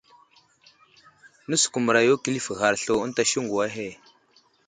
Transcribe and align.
Nəsəkumərayo 1.49 2.13
kəlif 2.23 2.47
ghar 2.59 2.75
slu 2.81 2.95
ənta 3.05 3.23
siŋgu 3.29 3.55
ahe. 3.65 3.87